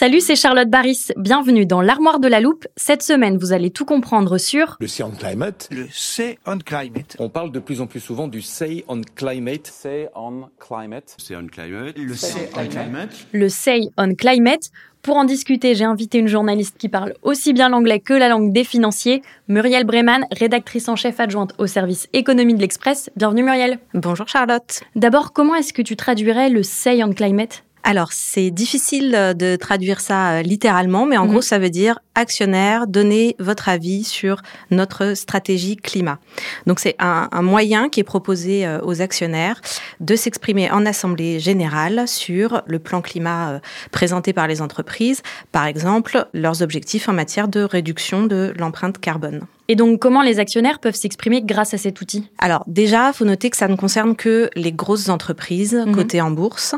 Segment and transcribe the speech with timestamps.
[0.00, 1.08] Salut, c'est Charlotte Baris.
[1.18, 2.66] Bienvenue dans l'armoire de la loupe.
[2.74, 5.68] Cette semaine, vous allez tout comprendre sur Le Say on Climate.
[5.70, 7.16] Le Say on Climate.
[7.18, 9.66] On parle de plus en plus souvent du Say on Climate.
[9.66, 11.14] Say on Climate.
[11.18, 11.98] Say on Climate.
[11.98, 13.26] Le Say on Climate.
[13.32, 14.70] le Say on Climate.
[15.02, 18.54] Pour en discuter, j'ai invité une journaliste qui parle aussi bien l'anglais que la langue
[18.54, 23.10] des financiers, Muriel Breman, rédactrice en chef adjointe au service économie de l'Express.
[23.16, 23.78] Bienvenue Muriel.
[23.92, 24.80] Bonjour Charlotte.
[24.96, 27.64] D'abord, comment est-ce que tu traduirais le Say on Climate?
[27.82, 31.30] Alors, c'est difficile euh, de traduire ça euh, littéralement, mais en Mhm.
[31.30, 36.18] gros, ça veut dire actionnaire, donnez votre avis sur notre stratégie climat.
[36.66, 39.60] Donc, c'est un, un moyen qui est proposé euh, aux actionnaires
[40.00, 46.26] de s'exprimer en assemblée générale sur le plan climat présenté par les entreprises, par exemple,
[46.34, 49.46] leurs objectifs en matière de réduction de l'empreinte carbone.
[49.70, 52.28] Et donc, comment les actionnaires peuvent s'exprimer grâce à cet outil?
[52.38, 55.94] Alors déjà, faut noter que ça ne concerne que les grosses entreprises Mhm.
[55.94, 56.74] cotées en bourse.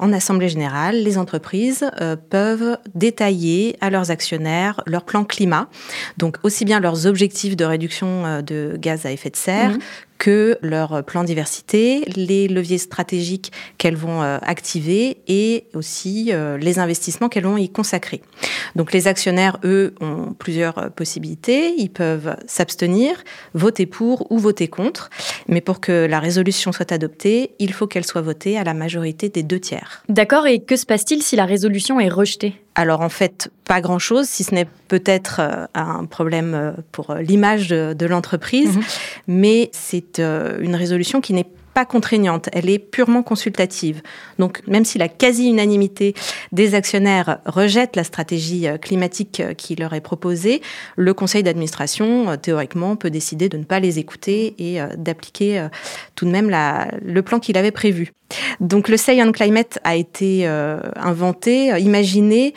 [0.00, 5.68] En assemblée générale, les entreprises euh, peuvent détailler à leurs actionnaires leur plan climat,
[6.18, 9.78] donc aussi bien leurs objectifs de réduction euh, de gaz à effet de serre Mhm.
[10.24, 16.78] Que leur plan diversité, les leviers stratégiques qu'elles vont euh, activer et aussi euh, les
[16.78, 18.22] investissements qu'elles vont y consacrer.
[18.74, 21.74] Donc les actionnaires, eux, ont plusieurs euh, possibilités.
[21.76, 25.10] Ils peuvent s'abstenir, voter pour ou voter contre.
[25.48, 29.28] Mais pour que la résolution soit adoptée, il faut qu'elle soit votée à la majorité
[29.28, 30.02] des deux tiers.
[30.08, 32.54] D'accord, et que se passe-t-il si la résolution est rejetée?
[32.74, 37.20] Alors en fait, pas grand-chose, si ce n'est peut-être euh, un problème euh, pour euh,
[37.20, 38.82] l'image de, de l'entreprise, Mhm.
[39.28, 44.00] mais c'est une résolution qui n'est pas contraignante, elle est purement consultative.
[44.38, 46.14] Donc même si la quasi-unanimité
[46.52, 50.62] des actionnaires rejette la stratégie euh, climatique euh, qui leur est proposée,
[50.96, 55.66] le conseil d'administration, euh, théoriquement, peut décider de ne pas les écouter et d'appliquer
[56.14, 56.50] tout de même
[57.02, 58.12] le plan qu'il avait prévu.
[58.60, 62.54] Donc le Say on Climate a été inventé, imaginé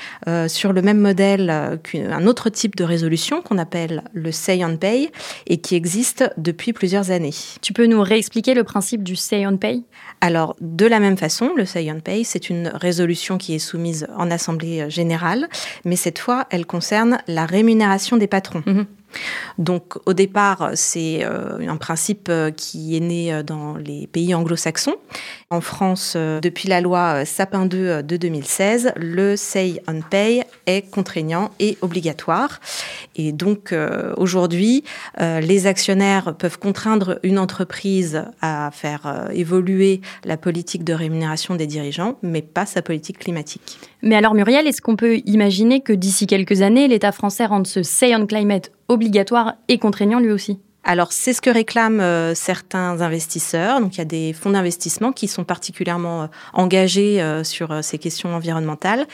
[0.48, 5.12] sur le même modèle qu'un autre type de résolution qu'on appelle le Say on Pay
[5.48, 7.34] et qui existe depuis plusieurs années.
[7.62, 9.84] Tu peux nous réexpliquer le principe du Say on Pay?
[10.20, 14.06] Alors, de la même façon, le Say on Pay, c'est une résolution qui est soumise
[14.16, 15.48] en Assemblée euh, générale,
[15.86, 18.64] mais cette fois, elle concerne la rémunération des patrons.
[18.66, 18.86] Mhm.
[19.58, 24.34] Donc, au départ, c'est euh, un principe euh, qui est né euh, dans les pays
[24.36, 24.96] anglo-saxons.
[25.50, 30.90] En France, depuis la loi Sapin 2 euh, de 2016, le Say on Pay est
[30.90, 32.60] contraignant et obligatoire.
[33.16, 33.74] Et donc,
[34.16, 34.84] aujourd'hui,
[35.18, 42.18] les actionnaires peuvent contraindre une entreprise à faire évoluer la politique de rémunération des dirigeants,
[42.22, 43.80] mais pas sa politique climatique.
[44.04, 47.82] Mais alors Muriel, est-ce qu'on peut imaginer que d'ici quelques années, l'État français rende ce
[47.82, 50.60] Say on Climate obligatoire et contraignant lui aussi
[50.90, 53.82] Alors, c'est ce que réclament euh, certains investisseurs.
[53.82, 57.98] Donc, il y a des fonds d'investissement qui sont particulièrement euh, engagés euh, sur ces
[57.98, 59.06] questions environnementales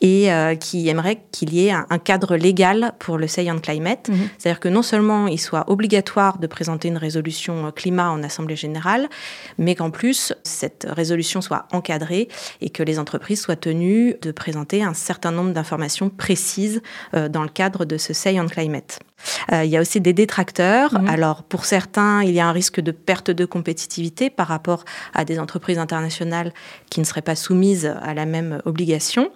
[0.00, 4.08] et qui aimeraient qu'il y ait un, un cadre légal pour le Say on Climate.
[4.08, 4.28] Mhm.
[4.36, 9.08] C'est-à-dire que non seulement il soit obligatoire de présenter une résolution climat en Assemblée générale,
[9.58, 12.28] mais qu'en plus, cette résolution soit encadrée
[12.60, 16.82] et que les entreprises soient tenues de présenter un certain nombre d'informations précises
[17.12, 18.98] dans le cadre de ce Say on Climate.
[19.52, 21.00] Euh, il y a aussi des détracteurs.
[21.00, 21.08] Mhm.
[21.08, 24.84] Alors, pour certains, il y a un risque de perte de compétitivité par rapport
[25.14, 26.52] à des entreprises internationales
[26.90, 29.30] qui ne seraient pas soumises à la même obligation.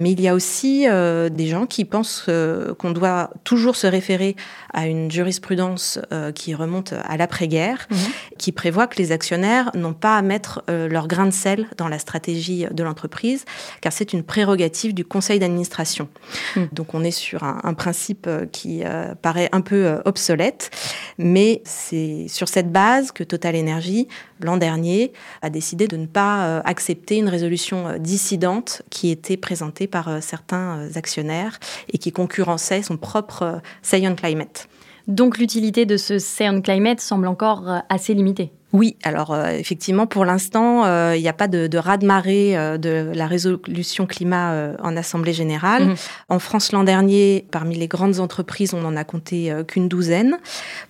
[0.00, 3.86] Mais il y a aussi euh, des gens qui pensent euh, qu'on doit toujours se
[3.86, 4.36] référer
[4.72, 7.98] à une jurisprudence euh, qui remonte à l'après-guerre, Mhm.
[8.38, 11.88] qui prévoit que les actionnaires n'ont pas à mettre euh, leur grain de sel dans
[11.88, 13.44] la stratégie de l'entreprise,
[13.80, 16.08] car c'est une prérogative du conseil d'administration.
[16.56, 16.68] Mhm.
[16.72, 20.70] Donc on est sur un, un principe euh, qui euh, paraît un peu obsolète,
[21.18, 24.08] mais c'est sur cette base que Total Energy,
[24.44, 25.12] l'an dernier,
[25.42, 30.08] a décidé de ne pas euh, accepter une résolution euh, dissidente qui était présentée par
[30.08, 31.58] euh, certains actionnaires
[31.92, 34.68] et qui concurrençait son propre euh, Say on Climate.
[35.08, 38.52] Donc l'utilité de ce Say on Climate semble encore assez limitée.
[38.74, 42.76] Oui, alors euh, effectivement, pour l'instant, euh, il n'y a pas de, de raz-de-marée euh,
[42.76, 45.86] de la résolution climat en Assemblée générale.
[45.86, 45.94] Mhm.
[46.28, 50.38] En France, l'an dernier, parmi les grandes entreprises, on n'en a compté qu'une douzaine.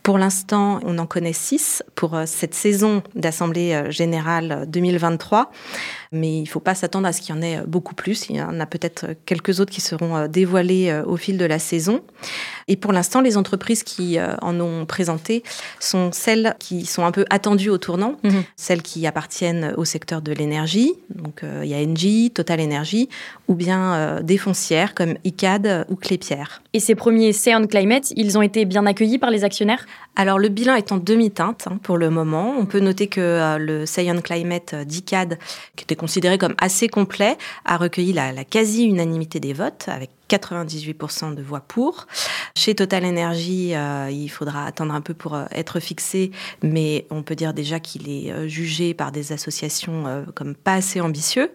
[0.03, 5.51] Pour l'instant, on en connaît six pour cette saison d'Assemblée générale euh, 2023.
[6.11, 8.31] Mais il ne faut pas s'attendre à ce qu'il y en ait beaucoup plus.
[8.31, 12.03] Il y en a peut-être quelques autres qui seront dévoilés au fil de la saison.
[12.69, 15.43] Et pour l'instant, les entreprises qui en ont présenté
[15.81, 18.43] sont celles qui sont un peu attendues au tournant, Mhm.
[18.57, 20.93] celles qui appartiennent au secteur de l'énergie.
[21.15, 23.09] Donc euh, il y a Engie, Total Energy,
[23.49, 26.63] ou bien euh, des foncières comme ICAD ou Clépierre.
[26.73, 29.87] Et ces premiers on Climate, ils ont été bien accueillis par les actionnaires?
[30.17, 32.55] Alors le bilan est en demi-teinte hein, pour le moment.
[32.59, 33.85] On peut noter que euh, le
[34.15, 35.39] on Climate d'ICAD,
[35.77, 41.35] qui était considéré comme assez complet, a recueilli la, la quasi-unanimité des votes avec 98%
[41.35, 42.07] de voix pour.
[42.57, 46.31] Chez Total Energy, euh, il faudra attendre un peu pour euh, être fixé,
[46.63, 51.01] mais on peut dire déjà qu'il est euh, jugé par des associations comme pas assez
[51.01, 51.51] ambitieux.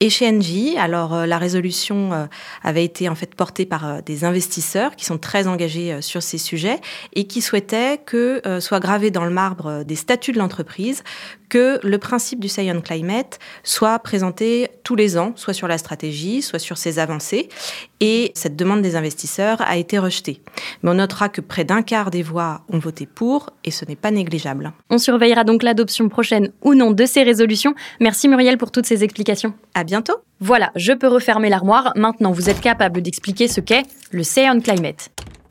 [0.00, 2.28] Et chez Engie, alors la résolution
[2.62, 6.80] avait été en fait portée par des investisseurs qui sont très engagés sur ces sujets
[7.14, 11.02] et qui souhaitaient que soit gravé dans le marbre des statuts de l'entreprise
[11.48, 15.78] que le principe du Say on Climate soit présenté tous les ans, soit sur la
[15.78, 17.48] stratégie, soit sur ses avancées.
[18.00, 20.40] Et cette demande des investisseurs a été rejetée.
[20.82, 23.96] Mais on notera que près d'un quart des voix ont voté pour, et ce n'est
[23.96, 24.72] pas négligeable.
[24.90, 27.74] On surveillera donc l'adoption prochaine ou non de ces résolutions.
[28.00, 29.54] Merci Muriel pour toutes ces explications.
[29.74, 30.14] À bientôt!
[30.40, 31.92] Voilà, je peux refermer l'armoire.
[31.96, 35.10] Maintenant, vous êtes capable d'expliquer ce qu'est le Say on Climate.